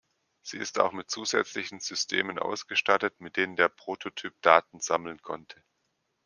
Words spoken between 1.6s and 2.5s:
Systemen